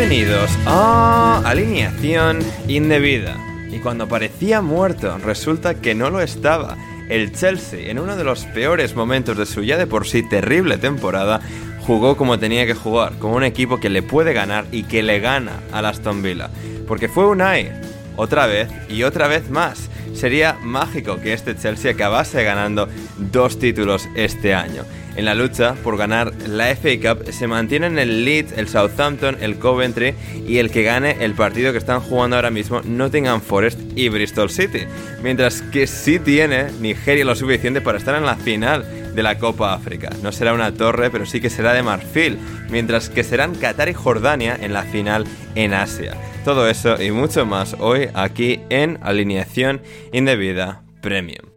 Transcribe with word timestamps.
Bienvenidos 0.00 0.50
a 0.64 1.42
Alineación 1.44 2.38
Indebida. 2.68 3.36
Y 3.70 3.80
cuando 3.80 4.08
parecía 4.08 4.62
muerto, 4.62 5.18
resulta 5.18 5.74
que 5.74 5.94
no 5.94 6.08
lo 6.08 6.22
estaba. 6.22 6.78
El 7.10 7.34
Chelsea, 7.34 7.90
en 7.90 7.98
uno 7.98 8.16
de 8.16 8.24
los 8.24 8.46
peores 8.46 8.96
momentos 8.96 9.36
de 9.36 9.44
su 9.44 9.62
ya 9.62 9.76
de 9.76 9.86
por 9.86 10.06
sí 10.06 10.26
terrible 10.26 10.78
temporada, 10.78 11.42
jugó 11.82 12.16
como 12.16 12.38
tenía 12.38 12.64
que 12.64 12.72
jugar, 12.72 13.18
como 13.18 13.34
un 13.34 13.44
equipo 13.44 13.78
que 13.78 13.90
le 13.90 14.00
puede 14.02 14.32
ganar 14.32 14.64
y 14.72 14.84
que 14.84 15.02
le 15.02 15.20
gana 15.20 15.60
a 15.70 15.80
Aston 15.80 16.22
Villa. 16.22 16.48
Porque 16.88 17.10
fue 17.10 17.26
Unai, 17.26 17.70
otra 18.16 18.46
vez 18.46 18.70
y 18.88 19.02
otra 19.02 19.28
vez 19.28 19.50
más. 19.50 19.90
Sería 20.14 20.56
mágico 20.62 21.20
que 21.20 21.34
este 21.34 21.54
Chelsea 21.58 21.92
acabase 21.92 22.42
ganando 22.42 22.88
dos 23.18 23.58
títulos 23.58 24.08
este 24.14 24.54
año. 24.54 24.84
En 25.16 25.24
la 25.24 25.34
lucha 25.34 25.74
por 25.82 25.96
ganar 25.96 26.32
la 26.46 26.74
FA 26.74 26.90
Cup 27.00 27.32
se 27.32 27.46
mantienen 27.46 27.98
el 27.98 28.24
Leeds, 28.24 28.52
el 28.52 28.68
Southampton, 28.68 29.36
el 29.40 29.58
Coventry 29.58 30.14
y 30.46 30.58
el 30.58 30.70
que 30.70 30.82
gane 30.82 31.16
el 31.20 31.34
partido 31.34 31.72
que 31.72 31.78
están 31.78 32.00
jugando 32.00 32.36
ahora 32.36 32.50
mismo 32.50 32.80
Nottingham 32.82 33.40
Forest 33.40 33.80
y 33.96 34.08
Bristol 34.08 34.50
City. 34.50 34.80
Mientras 35.22 35.62
que 35.62 35.86
sí 35.86 36.18
tiene 36.18 36.70
Nigeria 36.80 37.24
lo 37.24 37.34
suficiente 37.34 37.80
para 37.80 37.98
estar 37.98 38.14
en 38.14 38.24
la 38.24 38.36
final 38.36 38.84
de 39.14 39.22
la 39.22 39.38
Copa 39.38 39.74
África. 39.74 40.10
No 40.22 40.32
será 40.32 40.54
una 40.54 40.72
torre, 40.72 41.10
pero 41.10 41.26
sí 41.26 41.40
que 41.40 41.50
será 41.50 41.72
de 41.72 41.82
marfil, 41.82 42.38
mientras 42.70 43.10
que 43.10 43.24
serán 43.24 43.54
Qatar 43.54 43.88
y 43.88 43.94
Jordania 43.94 44.56
en 44.60 44.72
la 44.72 44.84
final 44.84 45.26
en 45.54 45.74
Asia. 45.74 46.14
Todo 46.44 46.68
eso 46.68 47.00
y 47.02 47.10
mucho 47.10 47.44
más 47.44 47.76
hoy 47.78 48.08
aquí 48.14 48.60
en 48.70 48.98
Alineación 49.02 49.82
Indebida 50.12 50.82
Premium. 51.02 51.49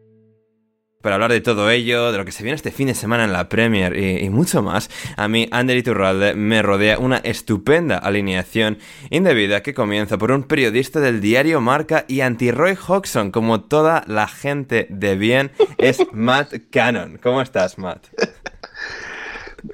Para 1.03 1.15
hablar 1.15 1.33
de 1.33 1.41
todo 1.41 1.69
ello, 1.69 2.13
de 2.13 2.17
lo 2.17 2.23
que 2.23 2.31
se 2.31 2.43
viene 2.43 2.55
este 2.55 2.71
fin 2.71 2.87
de 2.87 2.93
semana 2.93 3.25
en 3.25 3.33
la 3.33 3.49
Premier 3.49 3.93
y, 3.97 4.23
y 4.23 4.29
mucho 4.29 4.63
más, 4.63 4.89
a 5.17 5.27
mí, 5.27 5.49
Ander 5.51 5.75
Iturralde, 5.75 6.33
me 6.33 6.61
rodea 6.61 6.97
una 6.97 7.17
estupenda 7.17 7.97
alineación 7.97 8.77
indebida 9.09 9.61
que 9.61 9.73
comienza 9.73 10.17
por 10.17 10.31
un 10.31 10.43
periodista 10.43 11.01
del 11.01 11.19
diario 11.19 11.59
Marca 11.59 12.05
y 12.07 12.21
anti-Roy 12.21 12.77
Hodgson, 12.87 13.31
como 13.31 13.59
toda 13.59 14.05
la 14.07 14.29
gente 14.29 14.87
de 14.89 15.17
bien, 15.17 15.51
es 15.77 15.99
Matt 16.13 16.53
Cannon. 16.71 17.19
¿Cómo 17.21 17.41
estás, 17.41 17.77
Matt? 17.77 18.07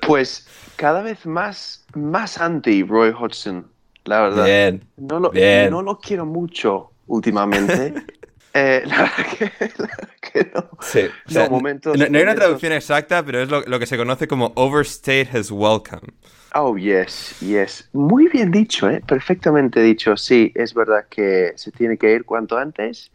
Pues 0.02 0.48
cada 0.78 1.04
vez 1.04 1.28
más, 1.28 1.86
más 1.94 2.40
anti 2.40 2.82
Roy 2.82 3.12
Hodgson, 3.12 3.68
la 4.06 4.22
verdad. 4.22 4.46
Bien, 4.46 4.84
no 4.98 5.20
lo, 5.20 5.30
bien. 5.30 5.70
no 5.70 5.84
lo 5.84 6.00
quiero 6.00 6.26
mucho 6.26 6.90
últimamente. 7.06 7.94
Eh, 8.54 8.82
la 8.86 8.98
verdad 9.04 9.26
que, 9.38 9.46
la 9.78 9.88
verdad 9.88 10.10
que 10.22 10.52
no. 10.54 10.70
Sí, 10.82 11.00
o 11.02 11.12
No, 11.28 11.32
sea, 11.34 11.50
momentos- 11.50 11.98
no, 11.98 12.08
no 12.08 12.18
hay 12.18 12.24
una 12.24 12.36
traducción 12.36 12.74
exacta, 12.74 13.24
pero 13.24 13.42
es 13.42 13.50
lo, 13.50 13.62
lo 13.62 13.80
que 13.80 13.86
se 13.86 13.98
conoce 13.98 14.28
como 14.28 14.52
overstate 14.56 15.30
his 15.34 15.52
welcome. 15.52 16.14
Oh, 16.56 16.76
yes, 16.78 17.36
yes. 17.42 17.88
Muy 17.94 18.28
bien 18.28 18.50
dicho, 18.52 18.90
¿eh? 18.90 19.04
Perfectamente 19.06 19.82
dicho. 19.82 20.18
Sí, 20.18 20.52
es 20.56 20.74
verdad 20.74 21.06
que 21.10 21.54
se 21.56 21.72
tiene 21.72 21.98
que 21.98 22.12
ir 22.12 22.26
cuanto 22.26 22.58
antes. 22.58 23.12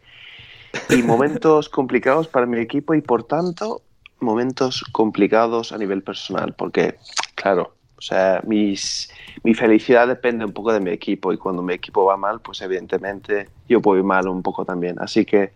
Y 0.89 1.03
momentos 1.03 1.67
complicados 1.67 2.27
para 2.29 2.45
mi 2.45 2.59
equipo 2.59 2.93
y, 2.93 3.01
por 3.01 3.23
tanto, 3.27 3.81
momentos 4.21 4.85
complicados 4.93 5.73
a 5.73 5.77
nivel 5.77 6.01
personal. 6.01 6.55
Porque, 6.57 6.95
claro, 7.35 7.75
o 7.97 8.01
sea, 8.01 8.41
mis, 8.45 9.09
mi 9.43 9.53
felicidad 9.53 10.07
depende 10.07 10.45
un 10.45 10.53
poco 10.53 10.73
de 10.73 10.79
mi 10.79 10.91
equipo. 10.91 11.33
Y 11.33 11.37
cuando 11.37 11.61
mi 11.61 11.73
equipo 11.73 12.05
va 12.05 12.17
mal, 12.17 12.41
pues 12.41 12.61
evidentemente 12.61 13.49
yo 13.67 13.79
voy 13.81 14.03
mal 14.03 14.27
un 14.27 14.41
poco 14.43 14.65
también. 14.65 14.97
Así 14.99 15.25
que, 15.25 15.53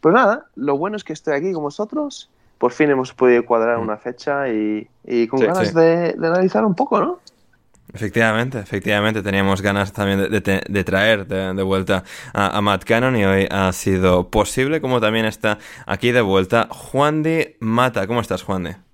pues 0.00 0.14
nada, 0.14 0.46
lo 0.56 0.76
bueno 0.78 0.96
es 0.96 1.04
que 1.04 1.12
estoy 1.12 1.34
aquí 1.34 1.52
con 1.52 1.62
vosotros. 1.64 2.30
Por 2.58 2.72
fin 2.72 2.90
hemos 2.90 3.12
podido 3.12 3.44
cuadrar 3.44 3.78
una 3.78 3.96
fecha 3.98 4.48
y, 4.48 4.88
y 5.04 5.26
con 5.26 5.40
Sí, 5.40 5.46
ganas 5.46 5.68
sí. 5.68 5.74
De, 5.74 6.12
de 6.14 6.26
analizar 6.26 6.64
un 6.64 6.74
poco, 6.74 7.00
¿no? 7.00 7.20
Efectivamente, 7.94 8.58
efectivamente, 8.58 9.22
teníamos 9.22 9.60
ganas 9.60 9.92
también 9.92 10.30
de, 10.30 10.40
de 10.40 10.84
traer 10.84 11.26
de, 11.26 11.52
de 11.52 11.62
vuelta 11.62 12.04
a, 12.32 12.56
a 12.56 12.60
Matt 12.62 12.84
Cannon 12.84 13.16
y 13.16 13.24
hoy 13.24 13.46
ha 13.50 13.70
sido 13.72 14.30
posible, 14.30 14.80
como 14.80 15.00
también 15.00 15.26
está 15.26 15.58
aquí 15.86 16.10
de 16.12 16.22
vuelta 16.22 16.68
Juan 16.70 17.22
de 17.22 17.56
Mata. 17.60 18.06
¿Cómo 18.06 18.20
estás, 18.20 18.42
Juan 18.44 18.62
de? 18.64 18.91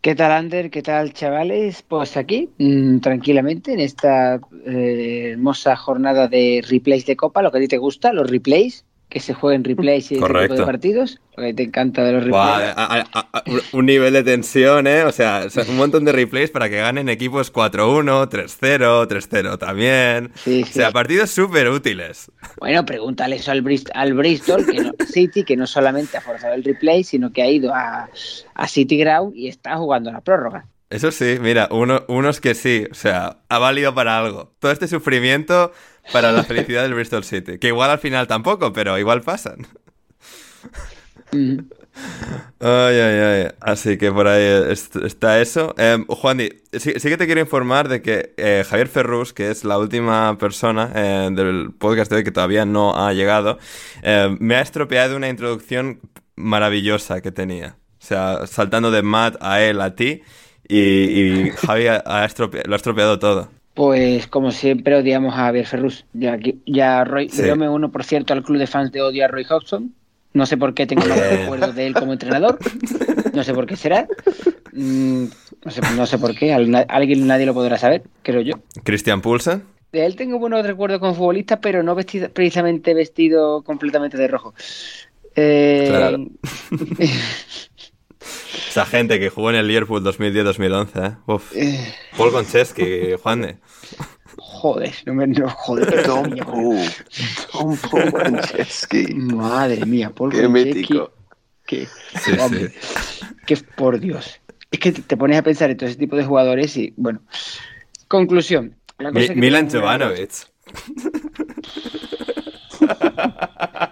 ¿Qué 0.00 0.14
tal, 0.14 0.30
Ander? 0.32 0.70
¿Qué 0.70 0.82
tal, 0.82 1.12
chavales? 1.12 1.82
Pues 1.82 2.16
aquí, 2.16 2.50
mm, 2.58 3.00
tranquilamente, 3.00 3.72
en 3.72 3.80
esta 3.80 4.36
eh, 4.64 5.30
hermosa 5.32 5.76
jornada 5.76 6.28
de 6.28 6.64
replays 6.68 7.04
de 7.06 7.16
Copa, 7.16 7.42
lo 7.42 7.50
que 7.50 7.58
a 7.58 7.60
ti 7.60 7.68
te 7.68 7.78
gusta, 7.78 8.12
los 8.12 8.30
replays, 8.30 8.84
que 9.08 9.20
se 9.20 9.32
jueguen 9.32 9.64
replays 9.64 10.12
y 10.12 10.16
este 10.16 10.26
tipo 10.26 10.54
de 10.54 10.64
partidos, 10.66 11.18
lo 11.36 11.42
que 11.44 11.54
te 11.54 11.62
encanta 11.62 12.04
de 12.04 12.12
los 12.12 12.24
replays. 12.24 12.44
Buah, 12.44 12.72
a- 12.76 13.06
a- 13.14 13.28
a- 13.32 13.42
un 13.72 13.86
nivel 13.86 14.12
de 14.12 14.22
tensión, 14.22 14.86
¿eh? 14.86 15.04
O 15.04 15.12
sea, 15.12 15.46
o 15.46 15.70
un 15.70 15.76
montón 15.78 16.04
de 16.04 16.12
replays 16.12 16.50
para 16.50 16.68
que 16.68 16.76
ganen 16.76 17.08
equipos 17.08 17.50
4-1, 17.50 18.28
3-0, 18.28 19.06
3-0 19.08 19.56
también. 19.58 20.30
Sí, 20.34 20.62
O 20.62 20.66
sí. 20.66 20.72
sea, 20.74 20.90
partidos 20.92 21.30
súper 21.30 21.68
útiles. 21.70 22.30
Bueno, 22.60 22.84
pregúntale 22.84 23.36
eso 23.36 23.50
al, 23.50 23.64
Brist- 23.64 23.90
al 23.94 24.12
Bristol, 24.12 24.66
que 24.66 24.80
no, 24.80 24.92
City, 25.06 25.42
que 25.44 25.56
no 25.56 25.66
solamente 25.66 26.18
ha 26.18 26.20
forzado 26.20 26.52
el 26.54 26.62
replay, 26.62 27.02
sino 27.02 27.32
que 27.32 27.42
ha 27.42 27.50
ido 27.50 27.74
a, 27.74 28.10
a 28.54 28.68
City 28.68 28.98
Ground 28.98 29.34
y 29.34 29.48
está 29.48 29.76
jugando 29.76 30.12
la 30.12 30.20
prórroga. 30.20 30.66
Eso 30.90 31.10
sí, 31.12 31.36
mira, 31.40 31.68
uno, 31.70 32.04
unos 32.08 32.40
que 32.40 32.54
sí, 32.54 32.86
o 32.90 32.94
sea, 32.94 33.38
ha 33.50 33.58
valido 33.58 33.94
para 33.94 34.18
algo. 34.18 34.54
Todo 34.58 34.72
este 34.72 34.88
sufrimiento 34.88 35.70
para 36.12 36.32
la 36.32 36.44
felicidad 36.44 36.82
del 36.82 36.94
Bristol 36.94 37.24
City. 37.24 37.58
Que 37.58 37.68
igual 37.68 37.90
al 37.90 37.98
final 37.98 38.26
tampoco, 38.26 38.72
pero 38.72 38.98
igual 38.98 39.22
pasan. 39.22 39.66
Mm. 41.32 41.58
Ay, 42.60 42.96
ay, 42.98 43.18
ay. 43.20 43.48
Así 43.60 43.98
que 43.98 44.10
por 44.12 44.28
ahí 44.28 44.70
est- 44.72 44.96
está 44.96 45.40
eso. 45.40 45.74
Eh, 45.78 45.98
Juan, 46.08 46.38
sí, 46.38 46.92
sí 46.96 47.08
que 47.08 47.16
te 47.16 47.26
quiero 47.26 47.40
informar 47.40 47.88
de 47.88 48.02
que 48.02 48.34
eh, 48.36 48.64
Javier 48.68 48.88
Ferrus, 48.88 49.32
que 49.32 49.50
es 49.50 49.64
la 49.64 49.78
última 49.78 50.38
persona 50.38 50.90
eh, 50.94 51.28
del 51.32 51.72
podcast 51.76 52.10
de 52.10 52.18
hoy 52.18 52.24
que 52.24 52.30
todavía 52.30 52.64
no 52.64 52.96
ha 52.96 53.12
llegado, 53.12 53.58
eh, 54.02 54.34
me 54.40 54.54
ha 54.56 54.60
estropeado 54.60 55.16
una 55.16 55.28
introducción 55.28 56.00
maravillosa 56.36 57.20
que 57.20 57.32
tenía. 57.32 57.76
O 58.00 58.06
sea, 58.06 58.46
saltando 58.46 58.90
de 58.92 59.02
Matt 59.02 59.36
a 59.40 59.60
él 59.62 59.80
a 59.80 59.94
ti. 59.96 60.22
Y, 60.68 60.78
y 60.78 61.50
Javi 61.50 61.88
ha- 61.88 62.02
ha 62.06 62.24
estrope- 62.26 62.64
lo 62.64 62.74
ha 62.74 62.76
estropeado 62.76 63.18
todo. 63.18 63.50
Pues 63.78 64.26
como 64.26 64.50
siempre 64.50 64.96
odiamos 64.96 65.34
a 65.34 65.36
Javier 65.36 65.64
Ferrus. 65.64 66.04
Ya, 66.12 66.36
ya 66.66 67.04
Roy, 67.04 67.28
yo 67.28 67.54
me 67.54 67.68
uno, 67.68 67.92
por 67.92 68.02
cierto, 68.02 68.32
al 68.32 68.42
club 68.42 68.58
de 68.58 68.66
fans 68.66 68.90
de 68.90 69.02
odio 69.02 69.24
a 69.24 69.28
Roy 69.28 69.46
Hodgson. 69.48 69.94
No 70.32 70.46
sé 70.46 70.56
por 70.56 70.74
qué 70.74 70.84
tengo 70.84 71.06
más 71.06 71.16
recuerdos 71.16 71.76
de 71.76 71.86
él 71.86 71.94
como 71.94 72.12
entrenador. 72.12 72.58
No 73.34 73.44
sé 73.44 73.54
por 73.54 73.66
qué 73.66 73.76
será. 73.76 74.08
Mm, 74.72 75.26
no, 75.64 75.70
sé, 75.70 75.80
no 75.94 76.06
sé 76.06 76.18
por 76.18 76.34
qué. 76.34 76.52
Alguien, 76.52 77.24
nadie 77.28 77.46
lo 77.46 77.54
podrá 77.54 77.78
saber, 77.78 78.02
creo 78.22 78.40
yo. 78.40 78.54
¿Cristian 78.82 79.20
Pulsen? 79.20 79.62
De 79.92 80.04
él 80.04 80.16
tengo 80.16 80.40
buenos 80.40 80.66
recuerdos 80.66 80.98
como 80.98 81.14
futbolista, 81.14 81.60
pero 81.60 81.84
no 81.84 81.94
vestido, 81.94 82.30
precisamente 82.30 82.94
vestido 82.94 83.62
completamente 83.62 84.16
de 84.16 84.26
rojo. 84.26 84.54
Eh... 85.36 86.26
Esa 88.20 88.84
gente 88.84 89.18
que 89.18 89.30
jugó 89.30 89.50
en 89.50 89.56
el 89.56 89.68
Liverpool 89.68 90.02
2010-2011, 90.04 91.06
¿eh? 91.06 91.16
Uf. 91.26 91.56
Eh. 91.56 91.94
Paul 92.16 92.32
Konchesky, 92.32 93.14
Juan 93.22 93.42
de. 93.42 93.56
Joder, 94.36 94.94
no 95.06 95.14
me 95.14 95.26
no, 95.26 95.48
joder. 95.48 96.02
Tom 96.04 97.76
Paul 97.90 98.12
Konchesky. 98.12 99.14
Madre 99.14 99.84
mía, 99.86 100.10
Paul 100.10 100.32
Qué 100.32 100.48
mítico. 100.48 101.12
Qué, 101.66 101.86
sí, 101.86 102.32
sí. 102.32 102.68
qué 103.46 103.56
por 103.76 104.00
Dios. 104.00 104.40
Es 104.70 104.80
que 104.80 104.92
te 104.92 105.16
pones 105.16 105.38
a 105.38 105.42
pensar 105.42 105.70
en 105.70 105.76
todo 105.76 105.88
ese 105.88 105.98
tipo 105.98 106.16
de 106.16 106.24
jugadores 106.24 106.76
y, 106.76 106.92
bueno. 106.96 107.20
Conclusión. 108.08 108.74
Milan 109.34 109.70
Jovanovic. 109.70 110.30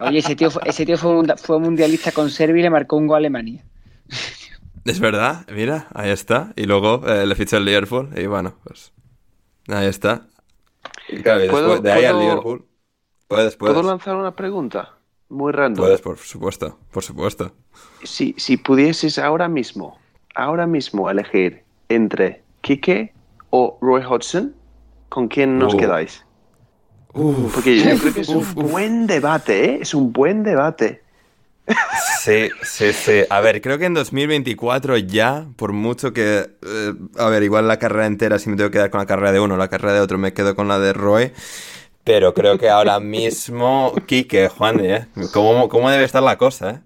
Oye, 0.00 0.19
ese 0.19 0.37
tío, 0.37 0.49
ese 0.64 0.87
tío 0.87 0.96
fue, 0.96 1.22
fue 1.37 1.58
mundialista 1.61 2.12
con 2.12 2.31
Serbia 2.31 2.61
y 2.61 2.62
le 2.64 2.70
marcó 2.70 2.96
un 2.96 3.06
gol 3.06 3.17
a 3.17 3.19
Alemania. 3.19 3.64
Es 4.87 5.00
verdad, 5.00 5.47
mira, 5.53 5.88
ahí 5.94 6.11
está. 6.11 6.53
Y 6.56 6.65
luego 6.65 7.03
eh, 7.06 7.27
le 7.27 7.35
fichó 7.35 7.56
el 7.56 7.65
Liverpool 7.65 8.11
y 8.17 8.27
bueno, 8.27 8.55
pues 8.65 8.93
ahí 9.69 9.87
está. 9.87 10.29
Y 11.09 11.17
después 11.17 11.83
de 11.83 11.93
ahí 11.93 12.05
al 12.05 12.21
Liverpool. 12.21 12.65
Puedes, 13.29 13.56
puedes. 13.56 13.75
¿Puedo 13.75 13.88
lanzar 13.88 14.17
una 14.17 14.35
pregunta? 14.37 14.97
Muy 15.29 15.53
random. 15.53 15.85
Puedes, 15.85 16.00
por 16.00 16.19
supuesto, 16.19 16.79
por 16.93 17.03
supuesto. 17.03 17.53
Si, 18.05 18.35
si 18.38 18.56
pudieses 18.56 19.19
ahora 19.19 19.49
mismo, 19.49 19.99
ahora 20.37 20.67
mismo 20.67 21.11
elegir 21.11 21.65
entre 21.89 22.44
Kike 22.61 23.12
o 23.50 23.79
Roy 23.81 24.03
Hodgson, 24.05 24.55
¿con 25.09 25.27
quién 25.27 25.59
nos 25.59 25.75
uh. 25.75 25.77
quedáis? 25.77 26.25
Porque 27.12 27.79
yo 27.79 27.99
creo 27.99 28.15
que 28.15 28.21
es 28.21 28.29
un 28.29 28.44
buen 28.55 29.06
debate, 29.06 29.65
¿eh? 29.65 29.79
Es 29.81 29.94
un 29.94 30.12
buen 30.12 30.43
debate. 30.43 31.03
Sí, 32.21 32.49
sí, 32.63 32.93
sí. 32.93 33.23
A 33.31 33.41
ver, 33.41 33.61
creo 33.61 33.79
que 33.79 33.87
en 33.87 33.95
2024 33.95 34.97
ya, 34.99 35.47
por 35.57 35.73
mucho 35.73 36.13
que... 36.13 36.51
Eh, 36.67 36.95
a 37.19 37.29
ver, 37.29 37.43
igual 37.43 37.69
la 37.69 37.79
carrera 37.79 38.07
entera, 38.07 38.39
si 38.39 38.51
me 38.51 38.57
tengo 38.57 38.71
que 38.71 38.79
quedar 38.79 38.91
con 38.91 38.99
la 38.99 39.07
carrera 39.07 39.33
de 39.33 39.41
uno, 39.41 39.57
la 39.57 39.69
carrera 39.69 39.95
de 39.95 40.01
otro, 40.01 40.19
me 40.19 40.33
quedo 40.33 40.55
con 40.55 40.69
la 40.69 40.79
de 40.79 40.93
Roy. 40.93 41.33
Pero 42.05 42.35
creo 42.35 42.59
que 42.59 42.69
ahora 42.69 43.01
mismo, 43.01 43.93
Kike, 44.07 44.49
Juan, 44.49 44.81
¿eh? 44.81 45.07
¿Cómo, 45.33 45.69
¿Cómo, 45.69 45.91
debe 45.91 46.05
estar 46.05 46.23
la 46.23 46.39
cosa, 46.39 46.71
eh? 46.71 46.81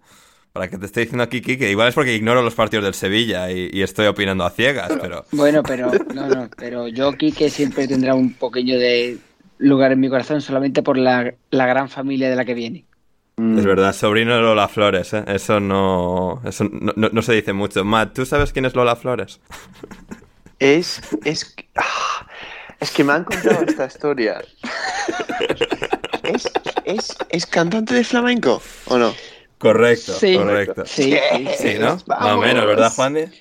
Para 0.53 0.69
que 0.69 0.79
te 0.79 0.87
esté 0.87 1.00
diciendo 1.00 1.23
aquí, 1.23 1.43
Kike, 1.43 1.71
igual 1.71 1.88
es 1.88 1.94
porque 1.94 2.15
ignoro 2.15 2.43
los 2.43 2.55
partidos 2.55 2.85
del 2.85 2.94
Sevilla 2.94 3.50
y, 3.50 3.82
estoy 3.82 4.06
opinando 4.06 4.44
a 4.44 4.50
ciegas, 4.50 4.91
pero... 5.00 5.25
Bueno, 5.32 5.62
pero, 5.62 5.91
no, 6.15 6.27
no, 6.27 6.49
pero 6.56 6.88
yo, 6.88 7.12
Kike, 7.12 7.50
siempre 7.50 7.87
tendrá 7.87 8.15
un 8.15 8.32
poquillo 8.32 8.79
de 8.79 9.19
lugar 9.59 9.93
en 9.93 10.00
mi 10.00 10.09
corazón 10.09 10.41
solamente 10.41 10.82
por 10.82 10.99
la, 10.99 11.35
la 11.50 11.67
gran 11.67 11.88
familia 11.88 12.31
de 12.31 12.37
la 12.37 12.44
que 12.44 12.55
viene. 12.55 12.85
Mm. 13.40 13.58
Es 13.58 13.64
verdad, 13.64 13.94
sobrino 13.94 14.37
de 14.37 14.42
Lola 14.42 14.69
Flores, 14.69 15.14
¿eh? 15.14 15.25
Eso 15.26 15.60
no, 15.60 16.42
eso 16.44 16.69
no, 16.70 17.22
se 17.22 17.32
dice 17.32 17.54
mucho. 17.54 17.82
Matt, 17.87 18.12
¿tú 18.12 18.26
sabes 18.26 18.52
quién 18.52 18.66
es 18.66 18.75
Lola 18.75 18.96
Flores? 18.96 19.40
Es, 20.58 21.00
es, 21.25 21.56
ah, 21.76 22.26
es 22.81 22.90
que 22.90 23.02
me 23.02 23.14
han 23.14 23.25
contado 23.25 23.64
esta 23.66 23.87
historia. 23.87 24.42
¿Es, 26.22 26.52
es, 26.84 27.16
es 27.31 27.46
cantante 27.46 27.94
de 27.94 28.04
flamenco 28.04 28.60
o 28.84 28.98
no? 28.98 29.14
Correcto, 29.56 30.12
correcto. 30.20 30.82
Sí, 30.84 31.16
sí, 31.56 31.76
¿no? 31.81 31.96
Más 32.06 32.32
o 32.34 32.36
menos, 32.36 32.66
¿verdad, 32.66 32.93
Juan? 32.94 33.32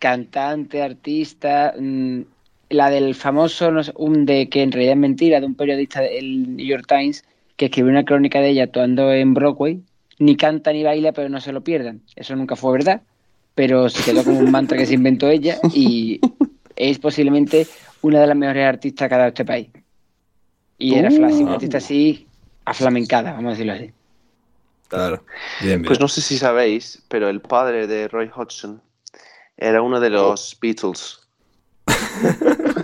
cantante, 0.00 0.82
artista, 0.82 1.72
mm, 1.78 2.22
la 2.70 2.90
del 2.90 3.14
famoso, 3.14 3.70
un 3.94 4.26
de 4.26 4.48
que 4.48 4.62
en 4.62 4.72
realidad 4.72 4.94
es 4.94 4.98
mentira, 4.98 5.38
de 5.38 5.46
un 5.46 5.54
periodista 5.54 6.00
del 6.00 6.56
New 6.56 6.66
York 6.66 6.86
Times, 6.88 7.24
que 7.56 7.66
escribió 7.66 7.90
una 7.90 8.04
crónica 8.04 8.40
de 8.40 8.50
ella 8.50 8.64
actuando 8.64 9.12
en 9.12 9.34
Broadway, 9.34 9.82
ni 10.18 10.36
canta 10.36 10.72
ni 10.72 10.82
baila, 10.82 11.12
pero 11.12 11.28
no 11.28 11.40
se 11.40 11.52
lo 11.52 11.62
pierdan. 11.62 12.02
Eso 12.14 12.36
nunca 12.36 12.56
fue 12.56 12.72
verdad, 12.72 13.02
pero 13.54 13.88
se 13.88 14.02
quedó 14.02 14.24
como 14.24 14.38
un 14.38 14.50
mantra 14.50 14.78
que 14.78 14.86
se 14.86 14.94
inventó 14.94 15.28
ella 15.28 15.58
y 15.72 16.20
es 16.76 16.98
posiblemente 16.98 17.66
una 18.02 18.20
de 18.20 18.26
las 18.26 18.36
mejores 18.36 18.66
artistas 18.66 19.08
que 19.08 19.14
ha 19.14 19.18
dado 19.18 19.28
este 19.28 19.44
país. 19.44 19.68
Y 20.78 20.94
era 20.94 21.10
uh. 21.10 21.14
una 21.14 21.54
artista 21.54 21.78
así, 21.78 22.26
aflamencada, 22.64 23.32
vamos 23.32 23.46
a 23.46 23.50
decirlo 23.50 23.72
así. 23.72 23.92
Claro. 24.88 25.24
Pues 25.84 25.98
no 25.98 26.06
sé 26.06 26.20
si 26.20 26.38
sabéis, 26.38 27.02
pero 27.08 27.28
el 27.28 27.40
padre 27.40 27.86
de 27.86 28.06
Roy 28.08 28.30
Hodgson 28.34 28.80
era 29.56 29.82
uno 29.82 29.98
de 29.98 30.10
los 30.10 30.56
Beatles. 30.60 31.20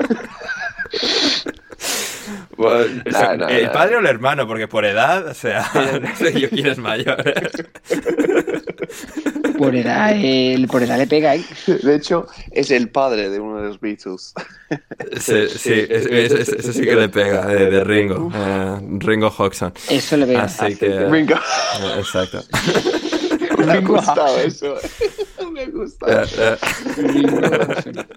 ¿El 3.49 3.71
padre 3.71 3.97
o 3.97 4.01
el 4.01 4.07
hermano? 4.07 4.47
Porque 4.47 4.69
por 4.69 4.85
edad, 4.85 5.27
o 5.27 5.35
sea, 5.35 5.69
no 6.03 6.17
sé 6.17 6.41
yo 6.41 6.49
quién 6.49 6.67
es 6.67 6.79
mayor. 6.79 7.17
por 9.59 9.75
edad, 9.75 10.13
el, 10.13 10.67
por 10.69 10.83
edad 10.83 10.99
le 10.99 11.07
pega 11.07 11.33
ahí. 11.33 11.45
De 11.67 11.95
hecho, 11.95 12.27
es 12.51 12.71
el 12.71 12.89
padre 12.89 13.31
de 13.31 13.41
uno 13.41 13.61
de 13.61 13.69
los 13.69 13.81
Beatles. 13.81 14.35
Sí, 15.21 15.49
sí, 15.49 15.87
eso 15.89 16.73
sí 16.73 16.83
que 16.83 16.97
le 16.97 17.09
pega, 17.09 17.47
de, 17.47 17.85
Ringo. 17.85 18.31
Eh, 18.35 18.81
Ringo 18.99 19.29
Hodgson. 19.29 19.73
Eso 19.89 20.17
le 20.17 20.27
pega. 20.27 20.45
Así 20.45 20.77
que... 20.77 21.07
Ringo. 21.07 21.35
Eh, 21.35 21.99
exacto. 21.99 22.43
Me 23.59 23.73
ha 23.73 23.81
gustado 23.81 24.39
eso. 24.39 24.77
Me 25.53 25.67
gusta. 25.67 26.25
Eh, 26.25 26.57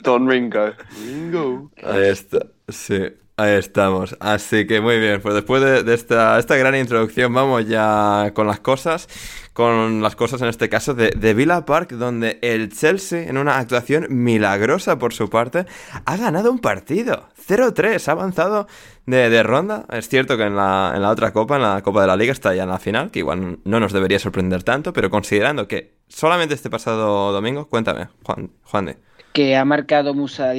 Don 0.02 0.30
Ringo. 0.30 0.72
Ringo. 1.06 1.72
Ahí 1.84 2.10
está, 2.10 2.40
sí. 2.70 3.00
Ahí 3.38 3.56
estamos. 3.56 4.16
Así 4.22 4.66
que 4.66 4.80
muy 4.80 4.98
bien, 4.98 5.20
pues 5.22 5.36
después 5.36 5.62
de, 5.62 5.94
esta, 5.94 6.40
esta, 6.40 6.56
gran 6.56 6.74
introducción 6.74 7.34
vamos 7.34 7.68
ya 7.68 8.32
con 8.34 8.48
las 8.48 8.62
cosas, 8.62 9.10
con 9.52 10.02
las 10.02 10.16
cosas 10.16 10.42
en 10.42 10.48
este 10.48 10.70
caso 10.70 10.94
de, 10.94 11.10
de, 11.10 11.34
Villa 11.34 11.66
Park, 11.66 11.92
donde 11.92 12.40
el 12.42 12.72
Chelsea, 12.72 13.28
en 13.28 13.38
una 13.38 13.58
actuación 13.58 14.08
milagrosa 14.10 14.98
por 15.00 15.14
su 15.14 15.30
parte, 15.30 15.66
ha 16.06 16.16
ganado 16.16 16.50
un 16.50 16.60
partido. 16.60 17.28
0-3, 17.46 18.08
ha 18.08 18.12
avanzado 18.14 18.68
de, 19.06 19.30
de, 19.30 19.44
ronda. 19.44 19.86
Es 19.92 20.08
cierto 20.08 20.38
que 20.38 20.44
en 20.44 20.56
la, 20.56 20.94
en 20.96 21.02
la 21.02 21.10
otra 21.10 21.34
copa, 21.34 21.58
en 21.58 21.64
la 21.64 21.82
Copa 21.82 22.02
de 22.02 22.08
la 22.08 22.16
Liga, 22.16 22.32
está 22.32 22.56
ya 22.56 22.64
en 22.64 22.70
la 22.70 22.80
final, 22.80 23.12
que 23.12 23.20
igual 23.20 23.60
no 23.66 23.80
nos 23.82 23.92
debería 23.92 24.18
sorprender 24.18 24.64
tanto, 24.64 24.94
pero 24.94 25.10
considerando 25.10 25.68
que 25.68 25.96
solamente 26.08 26.56
este 26.56 26.70
pasado 26.70 27.34
domingo, 27.34 27.68
cuéntame, 27.68 28.08
Juan, 28.24 28.52
Juan 28.64 28.86
de. 28.86 28.98
Que 29.34 29.58
ha 29.58 29.66
marcado 29.66 30.14
Musa, 30.14 30.54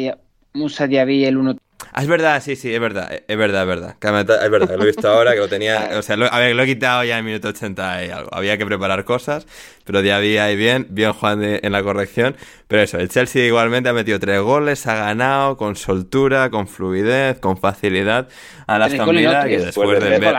Musa 0.53 0.85
el 0.85 1.39
1 1.39 1.57
Ah, 1.93 2.03
es 2.03 2.09
verdad, 2.09 2.43
sí, 2.43 2.57
sí, 2.57 2.73
es 2.73 2.81
verdad, 2.81 3.11
es 3.27 3.37
verdad, 3.37 3.63
es 3.63 3.69
verdad. 3.69 3.97
Es 4.45 4.51
verdad, 4.51 4.77
lo 4.77 4.83
he 4.83 4.87
visto 4.87 5.09
ahora, 5.09 5.33
que 5.33 5.39
lo 5.39 5.49
tenía, 5.49 5.91
o 5.99 6.03
sea, 6.03 6.17
lo, 6.17 6.33
a 6.33 6.39
ver, 6.39 6.55
lo 6.55 6.63
he 6.63 6.67
quitado 6.67 7.05
ya 7.05 7.19
en 7.19 7.25
minuto 7.25 7.49
80 7.49 8.05
y 8.05 8.11
algo. 8.11 8.31
Había 8.33 8.59
que 8.59 8.67
preparar 8.67 9.05
cosas, 9.05 9.47
pero 9.85 10.03
día 10.03 10.17
a 10.17 10.21
día 10.21 10.51
y 10.51 10.57
bien, 10.57 10.87
bien 10.91 11.13
Juan 11.13 11.43
en 11.43 11.73
la 11.73 11.83
corrección. 11.83 12.37
Pero 12.69 12.83
eso, 12.83 12.99
el 12.99 13.09
Chelsea 13.09 13.47
igualmente 13.47 13.89
ha 13.89 13.93
metido 13.93 14.19
tres 14.19 14.41
goles, 14.41 14.87
ha 14.87 14.95
ganado 14.95 15.57
con 15.57 15.77
soltura, 15.77 16.51
con 16.51 16.69
fluidez, 16.69 17.39
con 17.39 17.57
facilidad 17.57 18.29
a 18.67 18.79
las 18.79 18.93
Villa, 18.93 19.45
que 19.45 19.59
después 19.59 20.01
de 20.01 20.19
ver... 20.19 20.35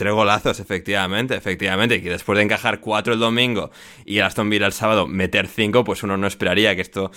Tres 0.00 0.14
golazos, 0.14 0.58
efectivamente, 0.60 1.34
efectivamente. 1.34 1.96
Y 1.96 2.00
después 2.00 2.38
de 2.38 2.42
encajar 2.42 2.80
cuatro 2.80 3.12
el 3.12 3.20
domingo 3.20 3.70
y 4.06 4.16
el 4.16 4.24
Aston 4.24 4.48
Villa 4.48 4.64
el 4.64 4.72
sábado 4.72 5.06
meter 5.06 5.46
cinco, 5.46 5.84
pues 5.84 6.02
uno 6.02 6.16
no 6.16 6.26
esperaría 6.26 6.74
que 6.74 6.80
esto 6.80 7.10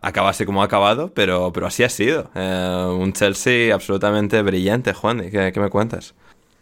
acabase 0.00 0.46
como 0.46 0.62
ha 0.62 0.64
acabado, 0.64 1.12
pero, 1.12 1.52
pero 1.52 1.66
así 1.66 1.82
ha 1.82 1.90
sido. 1.90 2.30
Eh, 2.34 2.86
un 2.98 3.12
Chelsea 3.12 3.74
absolutamente 3.74 4.40
brillante, 4.40 4.94
Juan. 4.94 5.20
¿Qué, 5.30 5.52
qué 5.52 5.60
me 5.60 5.68
cuentas? 5.68 6.14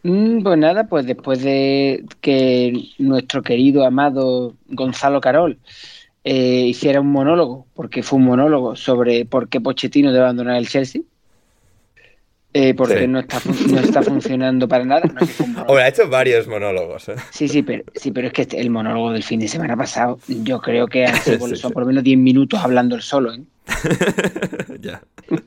Mm, 0.03 0.43
pues 0.43 0.59
nada, 0.59 0.89
pues 0.89 1.07
después 1.07 1.45
de 1.45 2.05
que 2.21 2.73
nuestro 2.99 3.43
querido, 3.43 3.85
amado 3.87 4.57
Gonzalo 4.67 5.21
Carol 5.21 5.61
eh, 6.25 6.67
hiciera 6.67 7.01
un 7.01 7.13
monólogo, 7.13 7.69
porque 7.75 8.03
fue 8.03 8.19
un 8.19 8.25
monólogo 8.25 8.75
sobre 8.75 9.27
por 9.27 9.49
qué 9.49 9.61
Pochettino 9.61 10.11
debe 10.11 10.25
abandonar 10.25 10.57
el 10.57 10.69
Chelsea 10.69 11.03
eh, 12.61 12.75
porque 12.75 13.07
no, 13.07 13.21
está, 13.21 13.41
no 13.71 13.79
está 13.79 14.03
funcionando 14.03 14.67
para 14.67 14.85
nada. 14.85 15.03
No 15.69 15.77
ha 15.77 15.87
hecho 15.87 16.09
varios 16.09 16.49
monólogos. 16.49 17.09
¿eh? 17.09 17.15
Sí, 17.31 17.47
sí 17.47 17.63
pero, 17.63 17.85
sí, 17.95 18.11
pero 18.11 18.27
es 18.27 18.33
que 18.33 18.49
el 18.59 18.69
monólogo 18.69 19.13
del 19.13 19.23
fin 19.23 19.39
de 19.39 19.47
semana 19.47 19.77
pasado, 19.77 20.19
yo 20.27 20.61
creo 20.61 20.89
que 20.89 21.07
son 21.55 21.73
por 21.73 21.85
lo 21.85 21.87
menos 21.87 22.03
10 22.03 22.19
minutos 22.19 22.59
hablando 22.59 22.97
el 22.97 23.03
solo. 23.03 23.33
¿eh? 23.33 23.43
ya. 24.81 25.01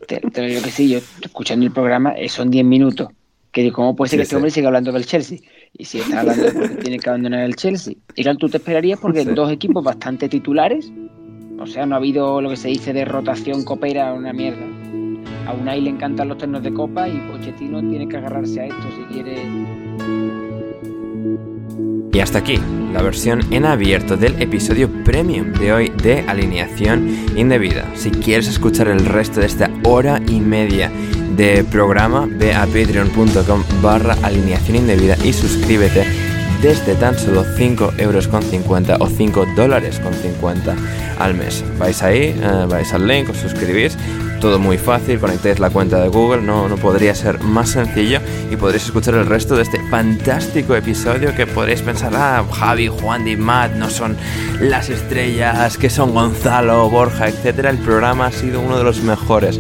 Te, 0.07 0.21
te, 0.21 0.41
lo 0.41 0.47
digo 0.47 0.61
que 0.61 0.71
sí, 0.71 0.89
yo 0.89 0.99
escuchando 1.21 1.65
el 1.65 1.73
programa, 1.73 2.13
eh, 2.13 2.29
son 2.29 2.49
10 2.49 2.63
minutos. 2.63 3.09
Que 3.51 3.69
¿cómo 3.73 3.93
puede 3.93 4.11
ser 4.11 4.19
que 4.19 4.23
este 4.23 4.37
hombre 4.37 4.49
siga 4.49 4.67
hablando 4.67 4.93
del 4.93 5.05
Chelsea? 5.05 5.39
Y 5.77 5.83
si 5.83 5.99
está 5.99 6.21
hablando 6.21 6.43
de 6.43 6.51
porque 6.53 6.75
tiene 6.75 6.97
que 6.97 7.09
abandonar 7.09 7.41
el 7.41 7.57
Chelsea. 7.57 7.95
Y 8.15 8.23
tú 8.35 8.47
te 8.47 8.55
esperarías 8.55 8.99
porque 9.01 9.25
dos 9.25 9.51
equipos 9.51 9.83
bastante 9.83 10.29
titulares, 10.29 10.89
o 11.59 11.67
sea, 11.67 11.85
no 11.85 11.95
ha 11.95 11.97
habido 11.97 12.41
lo 12.41 12.49
que 12.49 12.55
se 12.55 12.69
dice 12.69 12.93
de 12.93 13.03
rotación 13.03 13.65
copera, 13.65 14.13
una 14.13 14.31
mierda 14.31 14.80
A 15.47 15.53
Unai 15.53 15.81
le 15.81 15.89
encantan 15.89 16.29
los 16.29 16.37
ternos 16.37 16.63
de 16.63 16.73
copa 16.73 17.07
y 17.07 17.17
Pochettino 17.31 17.79
tiene 17.81 18.07
que 18.07 18.17
agarrarse 18.17 18.61
a 18.61 18.65
esto 18.65 18.87
si 18.95 19.13
quiere 19.13 19.41
y 22.13 22.19
hasta 22.19 22.39
aquí 22.39 22.59
la 22.93 23.01
versión 23.01 23.41
en 23.51 23.65
abierto 23.65 24.17
del 24.17 24.41
episodio 24.41 24.89
premium 25.03 25.53
de 25.53 25.71
hoy 25.71 25.89
de 25.89 26.25
Alineación 26.27 27.07
Indebida. 27.37 27.85
Si 27.95 28.11
quieres 28.11 28.49
escuchar 28.49 28.89
el 28.89 29.05
resto 29.05 29.39
de 29.39 29.45
esta 29.45 29.69
hora 29.83 30.21
y 30.27 30.41
media 30.41 30.91
de 31.37 31.63
programa, 31.63 32.27
ve 32.29 32.53
a 32.53 32.65
patreon.com 32.65 33.63
barra 33.81 34.17
alineación 34.23 34.75
indebida 34.75 35.15
y 35.23 35.31
suscríbete 35.31 36.05
desde 36.61 36.95
tan 36.95 37.17
solo 37.17 37.43
5 37.43 37.93
euros 37.97 38.27
con 38.27 38.43
50 38.43 38.97
o 38.99 39.07
5 39.07 39.45
dólares 39.55 39.99
con 39.99 40.13
50 40.13 40.75
al 41.17 41.33
mes. 41.33 41.63
Vais 41.79 42.03
ahí, 42.03 42.35
eh, 42.37 42.65
vais 42.67 42.93
al 42.93 43.07
link, 43.07 43.29
os 43.29 43.37
suscribís 43.37 43.97
todo 44.41 44.57
muy 44.57 44.79
fácil, 44.79 45.19
conectéis 45.19 45.59
la 45.59 45.69
cuenta 45.69 46.01
de 46.01 46.09
Google, 46.09 46.41
no, 46.41 46.67
no 46.67 46.75
podría 46.75 47.13
ser 47.13 47.39
más 47.41 47.69
sencillo 47.69 48.19
y 48.49 48.55
podréis 48.55 48.85
escuchar 48.85 49.13
el 49.13 49.27
resto 49.27 49.55
de 49.55 49.61
este 49.61 49.79
fantástico 49.89 50.75
episodio 50.75 51.35
que 51.35 51.45
podréis 51.45 51.83
pensar, 51.83 52.11
ah, 52.15 52.43
Javi, 52.51 52.87
Juan 52.87 53.27
y 53.27 53.37
Matt 53.37 53.73
no 53.75 53.89
son 53.91 54.17
las 54.59 54.89
estrellas 54.89 55.77
que 55.77 55.91
son 55.91 56.13
Gonzalo, 56.13 56.89
Borja, 56.89 57.27
etcétera. 57.27 57.69
El 57.69 57.77
programa 57.77 58.25
ha 58.25 58.31
sido 58.31 58.61
uno 58.61 58.77
de 58.79 58.83
los 58.83 59.03
mejores 59.03 59.59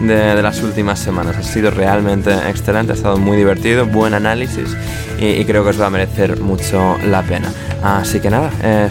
de, 0.00 0.42
las 0.42 0.62
últimas 0.62 0.98
semanas. 0.98 1.36
Ha 1.36 1.42
sido 1.42 1.70
realmente 1.70 2.32
excelente, 2.48 2.92
ha 2.92 2.94
estado 2.96 3.18
muy 3.18 3.36
divertido, 3.36 3.86
buen 3.86 4.14
análisis 4.14 4.76
y, 5.18 5.44
creo 5.44 5.62
que 5.62 5.70
os 5.70 5.80
va 5.80 5.86
a 5.86 5.90
merecer 5.90 6.40
mucho 6.40 6.98
la 7.06 7.22
pena. 7.22 7.50
Así 7.82 8.20
que 8.20 8.28
nada, 8.28 8.50
eh, 8.62 8.88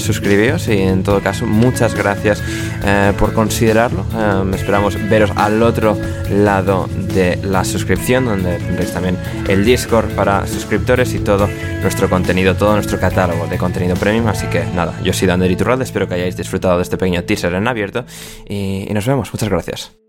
y 0.67 0.81
en 0.81 1.03
todo 1.03 1.19
caso 1.21 1.45
muchas 1.45 1.93
gracias 1.93 2.41
eh, 2.83 3.13
por 3.17 3.33
considerarlo. 3.33 4.05
Eh, 4.15 4.55
esperamos 4.55 4.97
veros 5.09 5.31
al 5.35 5.61
otro 5.61 5.97
lado 6.31 6.87
de 7.13 7.37
la 7.43 7.63
suscripción, 7.63 8.25
donde 8.25 8.57
tendréis 8.57 8.91
también 8.91 9.17
el 9.47 9.63
Discord 9.63 10.09
para 10.15 10.45
suscriptores 10.47 11.13
y 11.13 11.19
todo 11.19 11.47
nuestro 11.81 12.09
contenido, 12.09 12.55
todo 12.55 12.73
nuestro 12.73 12.99
catálogo 12.99 13.47
de 13.47 13.57
contenido 13.57 13.95
premium. 13.95 14.27
Así 14.27 14.47
que 14.47 14.65
nada, 14.75 14.95
yo 15.03 15.13
soy 15.13 15.29
Ander 15.29 15.51
Iturralde, 15.51 15.83
espero 15.83 16.07
que 16.07 16.15
hayáis 16.15 16.35
disfrutado 16.35 16.77
de 16.77 16.83
este 16.83 16.97
pequeño 16.97 17.23
teaser 17.23 17.53
en 17.53 17.67
abierto 17.67 18.05
y 18.47 18.87
nos 18.91 19.05
vemos. 19.05 19.31
Muchas 19.31 19.49
gracias. 19.49 20.08